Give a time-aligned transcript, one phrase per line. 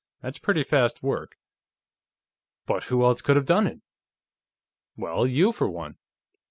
[0.23, 1.37] That's pretty fast work."
[2.65, 3.81] "But who else could have done it?"
[4.97, 5.97] "Well, you, for one.